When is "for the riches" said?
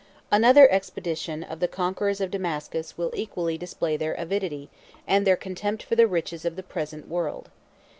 5.83-6.43